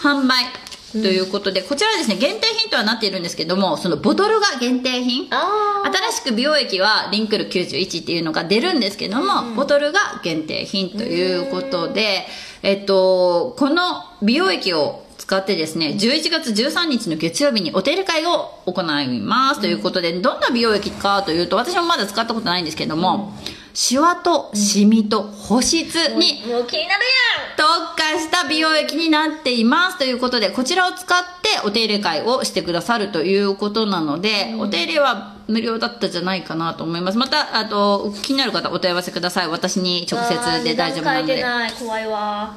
[0.00, 0.44] 販売
[0.90, 5.28] ということで、こちらはですね、限定品とはなっているんですけども、そのボトルが限定品。
[5.30, 12.26] 新しく美容液はリンクル91っていうのが出るんですけども、ボトルが限定品ということで、
[12.62, 23.34] えっと、この美容液を使ってですね、11月13日の月曜日にお手入れ会を行いますということで、どんな美容液かというと、私もまだ使ったことないんですけども、
[23.76, 37.18] シワとシミと保湿に特化した美容液になっていますということで、こちらを使ってお手入れ会をしてくださるということなので、お手入れは無料だったんじゃないかなと思います。
[37.18, 39.48] また、あと、気になる方お問い合わせください。
[39.48, 41.44] 私に直接で大丈夫なので。
[41.78, 42.54] 怖いわ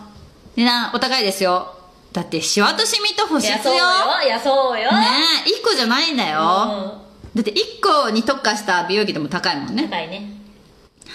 [0.55, 1.75] 値段お高いですよ。
[2.13, 3.57] だって、シワとシミと保い湿よ。
[3.57, 3.81] やそうよ
[4.25, 5.05] いやそうよ、ね
[5.45, 6.93] え、1個じゃないんだよ。
[7.03, 7.55] うんだって1
[8.03, 9.87] 個に特化した美容液でも高いもんね。
[9.87, 10.38] 高いね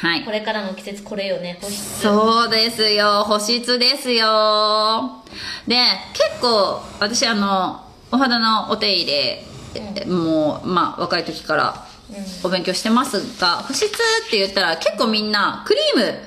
[0.01, 0.25] はい。
[0.25, 0.31] こ。
[0.31, 1.59] れからの季節これよね。
[1.61, 2.01] 保湿。
[2.01, 3.25] そうですよ。
[3.25, 5.23] 保湿ですよ。
[5.67, 5.77] で
[6.13, 7.81] 結構私あの
[8.13, 9.45] お肌のお手入れ、
[10.07, 11.87] もうまあ若い時から
[12.43, 16.19] お勉強してますが保湿って言ったら結構みんなクリーム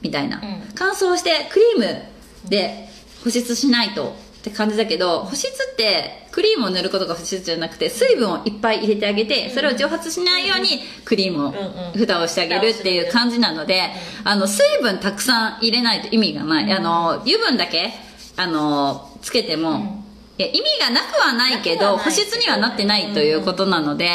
[0.00, 0.62] みたいな、うん。
[0.74, 2.02] 乾燥してクリーム
[2.48, 2.88] で
[3.24, 11.52] 保湿しないとって感じだけど保湿ってクリームを塗ることが保湿じゃなくて水分をいっぱい入れてあげてそれを蒸発しないようにクリームを
[11.94, 13.82] 蓋をしてあげるっていう感じなので
[14.24, 16.72] あの水分たくさん入れないと意味がない。
[16.72, 17.92] あの油分だけ
[18.36, 20.02] あのつけても、
[20.38, 24.10] いや意味がなくはないけど保湿にはなってないということなので、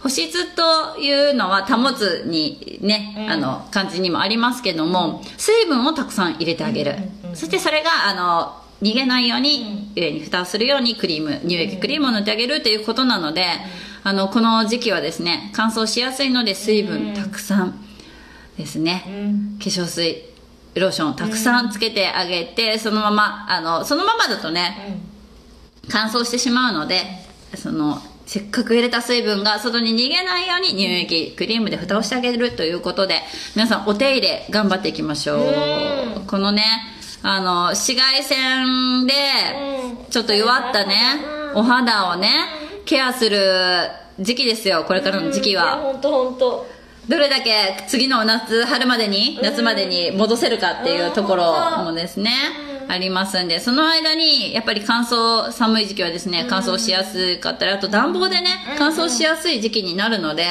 [0.00, 3.30] 保湿というのは保つにね、うん。
[3.30, 6.94] あの感じにもありますけども水分をたくさん入れてあげる、
[7.34, 13.46] そしてそれがあの逃げないように上に蓋をするようにクリーム乳液クリームを塗ってあげるということなので、
[14.04, 17.84] あのこの時期はですね乾燥しやすいので水分たくさん
[18.56, 19.58] ですね、うん。
[19.58, 20.24] 化粧水
[20.74, 25.00] ローションをたくさんつけてあげて、そのままあのそのままだとね
[25.88, 27.02] 乾燥してしまうので
[27.54, 33.22] そのせっかく入れた水分が外に逃げないように乳液クリームで蓋をしてあげるということで
[33.54, 35.38] 皆さんお手入れ頑張っていきましょう。
[36.18, 36.26] うん。
[36.26, 36.64] このね
[37.28, 39.14] あの紫外線で
[39.72, 40.10] うん。
[40.10, 40.94] ちょっと弱ったね
[41.54, 42.30] お肌をね
[42.84, 43.40] ケアする
[44.20, 45.80] 時期ですよこれからの時期は。
[45.80, 46.66] 本当本当
[47.08, 52.30] どれだけ次の夏春までに夏までに戻せるかっていうところもですね
[52.88, 60.46] ありますんでその間にやっぱり乾燥寒い時期はですね乾燥しやすかったりあと暖房でね乾燥しやすい時期になるので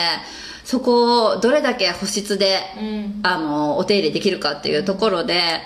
[0.64, 3.20] そこをどれだけ保湿でうん。
[3.24, 5.62] あのお手入れできるかっていうところで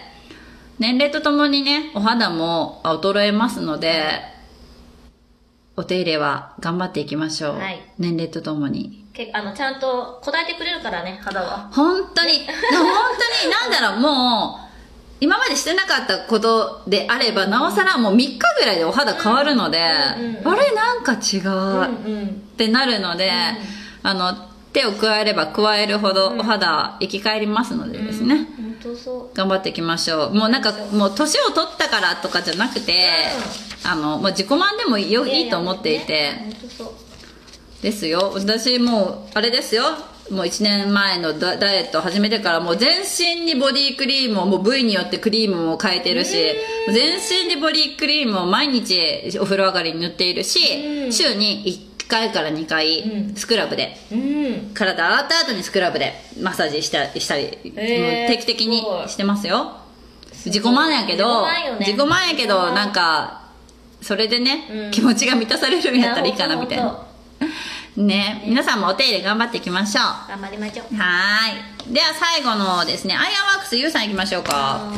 [0.80, 4.22] 年齢とともにねお肌も衰えますので
[5.76, 7.80] お手入れは頑張っていきましょう、はい。
[7.98, 9.06] 年齢とともに。
[9.14, 11.70] けあのちゃんと答えてくれるからね肌は。
[11.72, 12.40] 本当に。
[12.40, 12.48] 本
[13.42, 14.70] 当に なんだろうもう
[15.22, 19.80] 今までしてなかったことであればなおさらもう3日ぐらいでお肌変わるので、
[20.18, 20.48] うんうんうん。
[20.54, 22.28] あれなんか違う、うんっうん。
[22.58, 23.32] てなるので、
[24.04, 24.34] あの
[24.74, 29.36] 手を加えれば加えるほどお肌は生き返りますのでですね、本当そう。
[29.36, 30.34] 頑張っていきましょう。
[30.34, 33.10] もうなんかもう年を取ったからとかじゃなくて、
[33.86, 36.94] あの、まあ、自己満でもよいいと思っていて、本当そう。
[37.82, 38.32] ですよ。
[38.36, 39.84] 私もうあれですよ。
[40.32, 46.36] もう1年前のダダイエット始めてからもう全身にボディクリームをもう部位によってクリームも変えてるし
[46.94, 50.60] 全身にボディクリームを毎日お風呂上がりに塗っているし
[51.06, 51.12] うん。
[51.12, 53.36] 週に1回から2回うん。
[53.36, 53.96] スクラブで。
[54.12, 54.72] うん。
[54.74, 57.44] 体洗った後にスクラブでマッサージしたしたり、
[57.78, 59.78] へー定期的にしてますよ。
[60.46, 61.46] 自己満やけど
[61.80, 63.50] 自己満やけどなんか
[64.02, 64.92] それでね、うん。
[64.92, 66.90] 気持ちが満たされるんやったらいいかなみたいやな。
[67.96, 68.44] 本 ね。
[68.46, 70.30] 皆さんもお手入れ頑張っていきましょう。
[70.30, 70.94] 頑張りましょう。
[70.94, 71.94] ーい。
[71.94, 74.54] では最後のですねアイアンワークスゆうさんいきましょうか。
[74.54, 74.94] は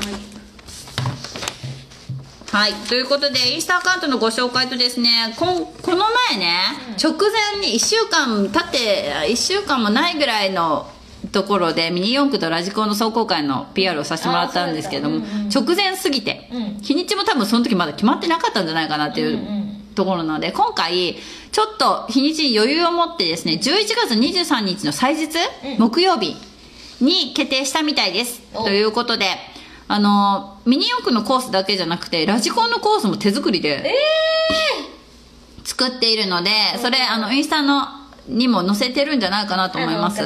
[2.51, 2.73] はい。
[2.73, 6.53] ということでインスタアカウントのご紹介とですねこんこの前ね、
[7.01, 10.91] 直前に1週間経って1週間もないぐらいの
[11.31, 16.63] ところでミニ四駆とラジコンの壮行会の PR をさせてもらったんですけども、うんうん直前すぎて、うん。
[16.81, 19.61] 日にちも多分その時まだ決まってなかったんじゃないかなっていう、うんうん
[19.93, 21.17] ところなので今回
[21.51, 23.61] ちょっと日にちに余裕を持ってですね11
[24.07, 25.77] 月23日の祭日、うん。
[25.79, 26.37] 木曜日
[27.01, 28.41] に決定したみたいです。
[28.53, 28.63] お。
[28.63, 29.25] ということで
[29.91, 33.93] あのミニ四駆のコースだけじゃなくてラジコンのコースも手作りで
[35.65, 36.49] 作っているので
[36.81, 40.21] それあのインスタのにも載せてるんじゃないかなと思います。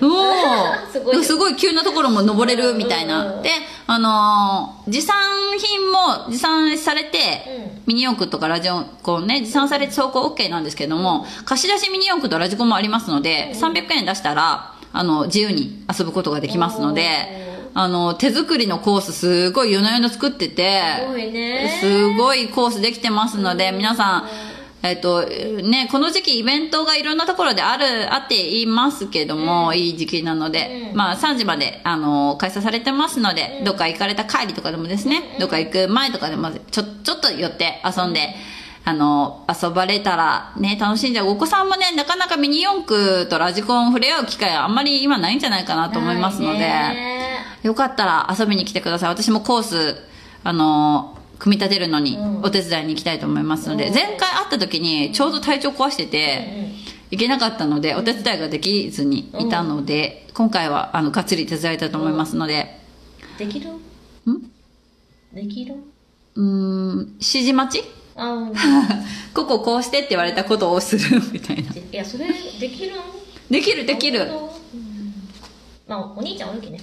[0.00, 3.16] おお すごいすごい急なところも登れるみたいうんうん。
[3.16, 3.40] うな。
[3.40, 3.50] んで
[3.88, 5.16] あのー持参
[5.58, 7.94] 品も持参されて、うん。
[7.94, 8.68] ミニ四駆とかラジ
[9.02, 21.78] コンね持参されて走行 OK なんですけども貸し出しミニ四駆とラジコンもありますので、300円出したらあの自由に遊ぶことができますのであの手作りのコースすごい夜な夜な作っててすごいね。
[21.80, 24.50] すごいコースできてますので皆さん
[24.82, 30.96] えっとね、この時期イベントがいろんなところである、あっていますけども、いい時期なので、うん。
[30.96, 38.34] まあ3時まで、あの、開催されてますので、どっか行かれた帰りとかでもですね、どっか行く前とかでも、ちょ、ちょっと寄って遊んで、
[38.84, 41.28] あの、遊ばれたらね、楽しんじゃう。
[41.28, 46.68] お子さんもね、なかなかミニ四駆とラジコン触れ合う機会あんまり今ないんじゃないかなと思いますので、
[47.62, 49.08] よかったら遊びに来てください。
[49.10, 49.96] 私もコース
[50.44, 52.42] あのー組み立てるのにうん。
[52.42, 53.94] お手伝いに行きたいと思いますので、うん。
[53.94, 56.68] 前回会った時にちょうど体調壊してて、
[57.10, 62.78] 行けなかったのでお手伝いができずにいたので、今回はあのがっつり手伝いたいと思いますので。
[63.38, 63.70] できる？
[63.70, 63.78] ん？
[65.32, 65.76] できる？
[66.34, 67.84] うーん指示待ち？
[69.34, 71.72] こここうしてって言われたことをするみたいな。
[71.72, 73.00] いやそれできるん
[73.50, 74.20] できるできる。
[74.20, 75.14] うん。
[75.88, 76.80] まあお兄ちゃんおるきね。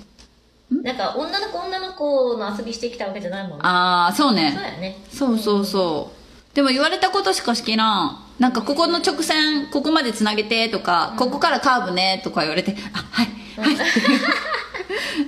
[0.69, 3.59] なんか女の子女の子の遊びしてきたわけじゃないもんね。
[3.63, 4.51] ああそうね。
[4.53, 4.97] そうやね。
[5.09, 6.55] そうそうそう。
[6.55, 8.23] でも言われたことしかしきらん。
[8.39, 13.75] なんかここの直線ここまでつなげてとか、ここからカーブねとか言われてあはいはい。
[13.75, 13.83] は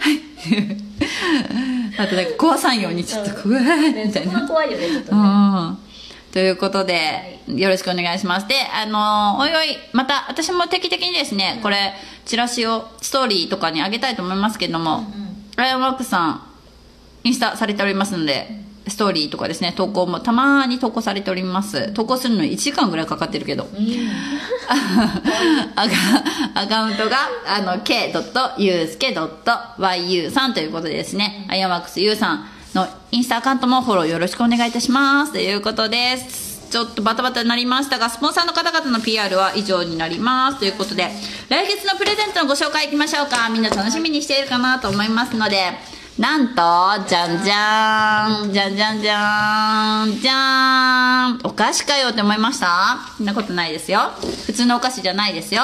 [0.10, 0.13] い。
[0.15, 4.34] い うあとなんか壊さんようにちょっとこう、ねみたいな。
[4.34, 5.78] そこが怖いよねちょっとうねん
[6.32, 8.48] ということで、よろしくお願いします。
[8.48, 11.94] で、あのーおいおい、また、私も定期的にですね、これ、
[12.26, 15.06] チラシを、ストーリーとかにあげたいと思いますけども、
[15.56, 16.44] ライオンワークさん、
[17.24, 21.92] インスタされておりますので、ストーリーとかですね、投稿もたまに投稿されております。
[21.94, 23.68] 投稿するのに1時間ぐらいかかってるけど。
[25.76, 25.94] アカ
[26.62, 35.34] アカウントが、あの、k.yusuke.yu さんということでですね、アイアンワークス U さんのインスタアカウントもフォローよろしくお願いいたします。
[35.34, 36.69] ということです。
[36.69, 40.60] ちょっとバタバタになりましたが、スポンサーの方々の PR は以上になります。
[40.60, 41.10] ということで、
[41.49, 43.49] 来月のプレゼントのご紹介いきましょうか。
[43.49, 45.73] みんな楽しみにしているかなと思いますので、
[46.19, 46.55] なんと、
[47.08, 52.99] じゃんじゃーん、じゃんじゃんじゃーん、じゃーん、お菓子かよって思いました？
[53.17, 54.12] そんなことないですよ。
[54.45, 55.63] 普通のお菓子じゃないですよ。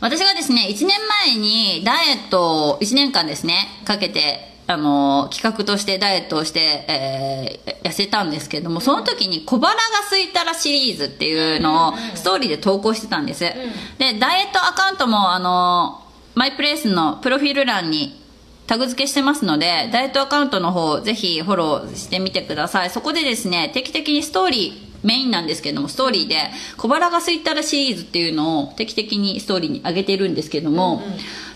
[0.00, 13.40] 私がですね、1年前にダイエットを1年間ですね、かけて、あの、企画としてダイエットをして、えー痩せたんですけれども、その時に小腹が空いたらシリーズっていうのをストーリーで投稿してたんです。
[13.40, 16.02] で、ダイエットアカウントも、あの、
[16.34, 18.22] マイプレイスのプロフィール欄に
[18.66, 22.90] タグ付けしてますので、ダイエットアカウントの方、ぜひフォローしてみてください。
[22.90, 26.36] そこでですね、定期的にストーリー、メインなんですけども、ストーリーで、
[26.76, 31.02] 小腹が空いたらシリーズっていうのを定期的にストーリーに上げてるんですけども、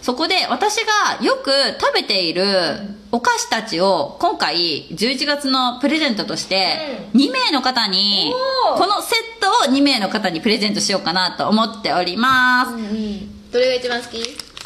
[0.05, 2.45] そこで私がよく食べている
[3.11, 8.31] お菓子たちを今回11月のプレゼントとして2名の方に
[8.77, 12.73] このセットを2名の方にプレゼントしようかなと思っております、
[13.51, 14.19] どれが一番好き？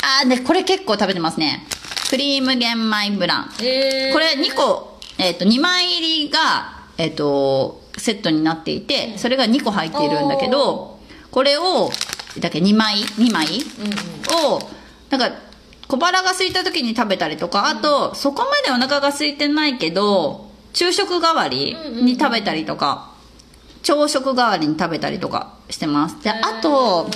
[0.02, 1.64] あーでこれ結構食べてますね。
[2.10, 3.50] クリーム玄米ブラン。
[3.62, 4.12] えー。
[4.12, 10.98] これ2個、えっと2枚入りが、えっとセットになっていてそれが2個入っているんだけど
[11.30, 11.90] これを
[12.40, 13.46] だっけ2枚2枚
[14.44, 14.60] を
[15.10, 15.36] なんか
[15.86, 23.12] 小腹が空いた時に食べたりとかあとそこまでお腹が空いてないけど昼食代わりに食べたりとか
[23.82, 26.22] 朝食代わりに食べたりとかしてます。
[26.22, 27.08] であと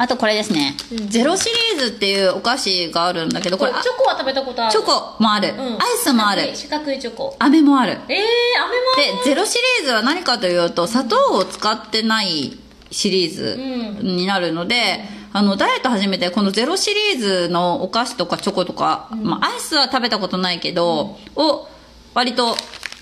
[0.00, 0.76] あとこれですね、
[1.08, 4.72] ゼロシリーズっていうお菓子があるんだけどこれあチョコは食べたことある。
[4.72, 5.58] チョコもある、うん。
[5.58, 6.54] アイスもある。
[6.54, 7.34] 四角いチョコ。
[7.40, 7.92] 飴もある。
[7.92, 12.56] えー、飴もでゼロシリーズは何かというと砂糖を使ってない
[12.92, 13.56] シリーズ
[14.00, 15.00] になるので、
[15.32, 21.68] あのダイエット始めてこのゼロシリーズのお菓子とかチョコとか、まあ、アイスは食べたことないけど、を
[22.14, 22.56] 割と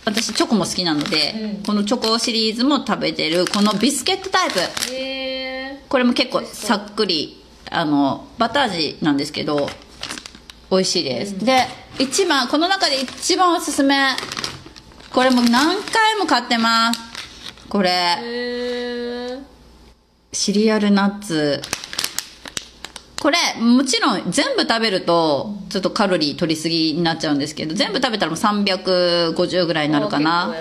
[0.04, 4.58] 私チョコも好きなので、このチョコシリーズも食べてるこのビスケットタイプ。
[4.92, 9.68] えこれも結構さっくりあのバター味なんですけど
[10.70, 11.66] 美味しいです、で
[11.98, 13.96] 一番この中で一番おすすめ。
[15.12, 17.00] これも何回も買ってます。
[17.68, 17.90] こー、れ。
[18.20, 19.42] えー、
[20.32, 21.62] シリアルナッツ
[23.26, 30.54] これもちろん全部食べるとちょっとカロリー取りすぎになっちゃうんですけど全部食べたらもう350ぐらいになるかな、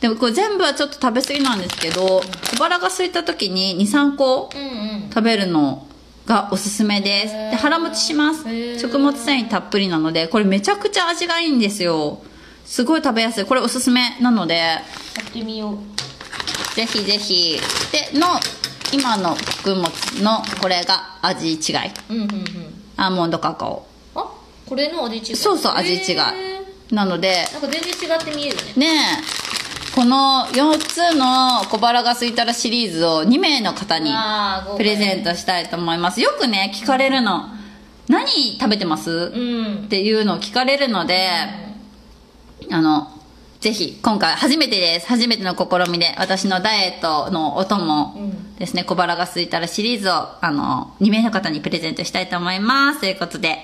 [0.00, 5.08] でもこれ全部はちょっと食べ過ぎなんですけど小腹が空いた時に23個うんうん。
[5.08, 5.86] 食べるの
[6.26, 7.32] がおすすめです。
[7.32, 8.42] で腹持ちします。
[8.80, 12.24] 食物繊維たっぷりなのでこれめちゃくちゃ味がいいんですよ。
[12.64, 13.44] すごい食べやすい。
[13.44, 14.56] これおすすめなので。
[14.56, 14.82] や
[15.24, 16.74] ってみよう。
[16.74, 17.60] ぜひぜひ。
[17.92, 18.26] での
[18.94, 19.88] 今の穀物
[20.22, 21.58] のこれが味違い。
[22.10, 22.82] うんうんうん。
[22.96, 23.86] アーモンドカカオ。
[24.14, 24.30] あ
[24.66, 25.36] これの味違い。
[25.36, 26.18] そうそう味違い。
[26.18, 28.72] えなのでーなんか全然違って見えるね。
[28.76, 28.86] ね
[29.20, 29.94] え。
[29.94, 34.12] この4つの小腹が空いたらシリーズを2名の方に
[34.76, 36.20] プレゼントしたいと思います。
[36.20, 37.48] よくね聞かれるの。
[38.08, 39.10] 何食べてます？
[39.10, 39.84] うん。
[39.84, 41.28] っていうのを聞かれるので、
[42.70, 43.13] あの、
[43.64, 45.06] ぜひ、今回初めてです。
[45.08, 48.14] 初めての試みで、私のダイエットのお供
[48.58, 53.00] ですね、小腹が空いたらシリーズを、あの、2名の方にプレゼントしたいと思います。
[53.00, 53.60] ということで。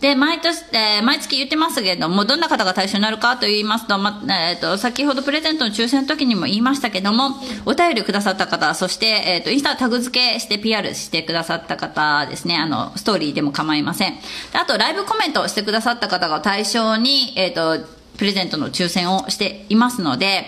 [0.00, 7.30] で、毎年、えー毎月言ってますけれども、どんな方が対象になるかと言いますと、ま、えっ、と、先ほどプレゼントの抽選の時にも言いましたけども、
[7.64, 14.14] お便りくださった方、そして、えっ、と、インスタタグ付けして PR してくださった方ですね、あの、ストーリーでも構いません。
[14.52, 20.44] であと、ライブコメントしてくださった方が対象に、えっ、と、プレゼントの抽選をしていますので、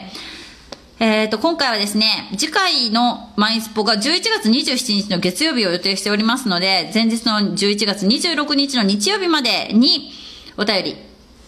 [1.01, 10.11] えー、と、今回はですね、次回のマインスポが11月27日の月曜日を予定しておりますので、前日の11月26日の日曜日までに
[10.57, 10.97] お便り、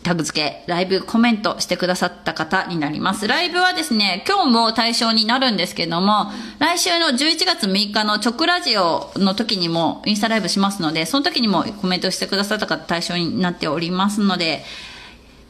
[0.05, 3.26] タグ付け、ライブコメントしてくださった方になります。
[3.26, 6.30] ライブはですね、今日も対象になるんですけども、
[6.61, 14.62] 来週の11月6日の直ラジオの時にもインスタライブしますので、その時にもコメントしてくださった方対象になっておりますので、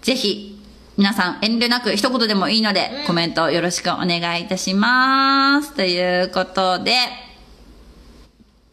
[0.00, 0.59] ぜひ、
[1.00, 5.72] 皆さん遠慮なく一言でもいいので、コメントよろしくお願いいたします。
[5.72, 6.92] ということで、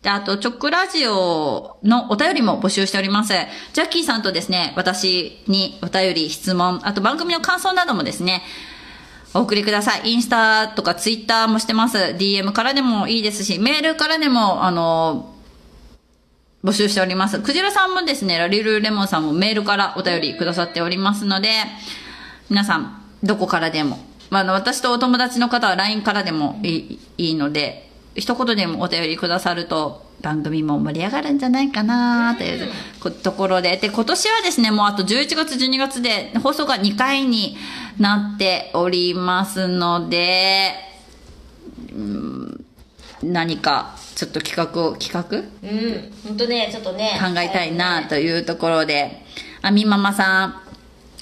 [0.01, 3.31] で、あと、チョックラジオのお便りも募集しております。
[3.71, 8.41] ジャッキーさんとですね、私にお便り、質問、あと番組の感想などもですね、
[9.33, 10.11] お送りください。
[10.11, 11.97] インスタとかツイッターもしてます。
[11.97, 15.33] DM からでもいいですし、メールからでも、あの、
[16.61, 17.39] 募集しております。
[17.39, 21.49] クジラさんもですね、ラリルレモンさんもメールからお便りくださっておりますので、
[22.49, 32.69] 皆さん、どこからでも、まあ、あの、私とお友達の方は LINE からでもいいいいので、一言でもお便りくださると、番組も盛り上がるんじゃないかなという
[32.99, 33.77] こところで。
[33.77, 37.55] で、今年はですね、もうあと11月、12月で放送が2回に
[37.99, 40.71] なっておりますので、
[41.93, 42.65] うん
[43.23, 45.37] 何かちょっと企画を、企画？
[45.37, 47.19] うん本当ねちょっとね。
[47.19, 49.23] 考えたいなというところで、
[49.61, 50.61] あみママさん、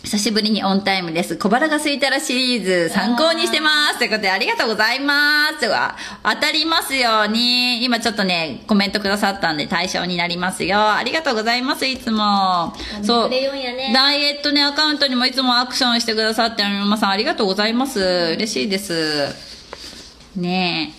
[0.05, 1.35] 久しぶりにオンタイムです。
[1.35, 3.97] 小腹が空いたらシリーズ参考にしてます。
[3.97, 5.65] ということでありがとうございます。
[5.65, 10.93] わ当たりますように、今ちょっとね、コメントくださったんで対象になりますよ。
[10.93, 12.71] ありがとうございます、いつも。
[13.01, 13.29] そう。
[13.29, 17.99] ねダイエットね、アカウントにもいつもアクションしてくださって、あみママさんありがとうございます。
[17.99, 19.33] 嬉しいです。
[20.35, 20.93] ね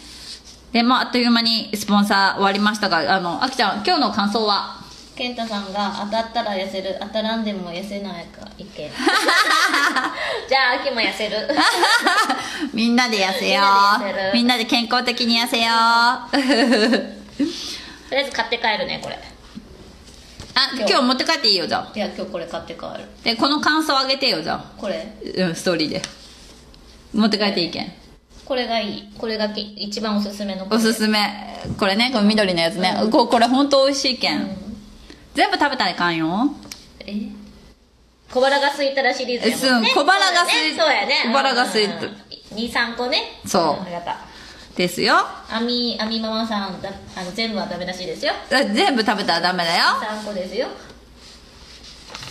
[0.72, 0.78] え。
[0.78, 4.84] で、まあ、あっという間にスポンサー終わりましたが、あの、あきちゃん、今日の感想は？
[5.16, 11.48] 健太さんが当たったら痩せる当たらんでも痩せないか意見 じゃあ秋も痩せる
[12.74, 14.34] みんなで痩せよう。
[14.34, 15.68] みんなで健康的に痩せよう。
[15.70, 16.44] あ、 とり
[18.12, 19.18] あえず買って帰るねこれ
[20.78, 21.92] 今日持って帰っていいよ、じゃあ。
[21.94, 24.64] いや今日これ買って帰るで、この感想あげてよ、じゃあ。
[24.78, 26.02] これうん、ストーリーで。
[27.14, 27.92] 持って帰っていいけん。
[28.44, 31.18] これがいいこれがき一番おすすめのおすすめ。
[31.78, 32.94] これね、この緑のやつね。
[33.10, 34.40] ここれほんと美味しいけん。
[34.40, 34.65] うん
[35.36, 36.48] 全部食べたらいかんよ。
[37.00, 37.28] え？
[38.32, 41.94] 小腹が空いたらシリーズやもんねそう小腹が空いそうやね小腹が空いた
[42.56, 44.18] 23個ねそうんありがた
[44.74, 45.14] ですよ。
[45.16, 49.84] あみあみママさんだあの全部はダメらしいですよあ全部食べたらダメだよ。
[50.02, 50.66] 3個ですよ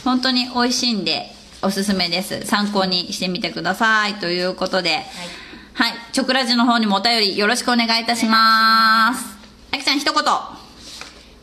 [0.03, 1.31] 本当に美味しいんで、
[1.63, 2.45] おすすめです。
[2.45, 4.13] 参考にしてみてください。
[4.15, 5.01] ということで、
[5.73, 5.93] はい。
[6.11, 9.35] チョクラジの方にもお便りよろしくお願いいたします。
[9.73, 10.23] あきちゃん一言。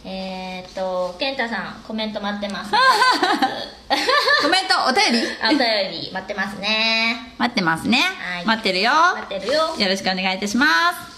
[0.05, 0.42] えー、
[0.73, 2.73] っと健太さんコメント待ってます
[4.43, 5.29] コメント、お便り？
[5.41, 5.59] あお便
[6.03, 7.99] り待ってますね待ってますね。
[7.99, 8.91] はい待ってるよ。
[8.91, 11.13] 待ってるよよろしくお願いいたします。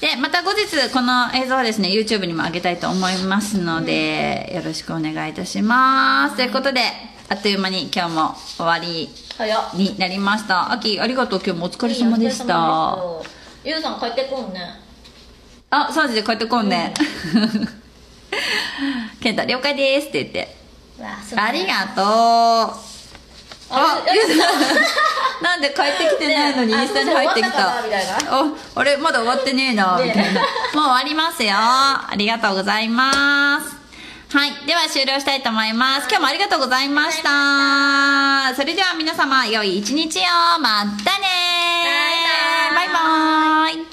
[0.00, 6.36] で、また後日、この映像はですね、YouTube にも上げたいと思いますので、よろしくお願いいたします。
[6.36, 6.80] ということで、
[7.28, 9.08] あっという間に今日も終わり
[9.74, 10.72] になりました。
[10.72, 11.42] あき、ありがとう。
[11.44, 12.98] 今日もお疲れ様でした。
[13.64, 14.80] ゆうさん帰ってこんね
[15.70, 16.92] あ、3時で帰ってこんね。
[16.96, 17.81] ケ
[19.32, 20.56] ンタ、了解ですって言って。
[21.36, 22.92] ありがとう。
[23.74, 24.36] ああ、ゆ
[25.42, 27.68] なんで帰ってきてないのにねインスタに入ってきた。
[27.68, 27.82] あ、
[28.74, 30.40] あれ、まだ終わってねえな、ねみたいな。
[30.40, 31.52] もう終わりますよ。
[31.54, 33.76] ありがとうございます。
[34.36, 34.52] はい。
[34.66, 36.06] では終了したいと思います。
[36.08, 38.54] 今日もありがとうございました。
[38.54, 40.60] それでは皆様、良い一日を。
[40.60, 41.26] またね
[42.74, 43.91] バイバイバイバイ